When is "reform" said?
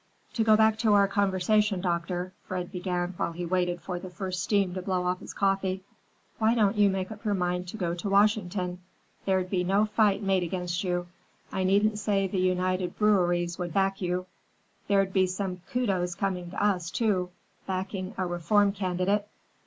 18.25-18.71